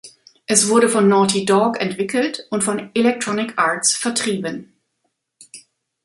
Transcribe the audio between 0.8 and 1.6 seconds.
von Naughty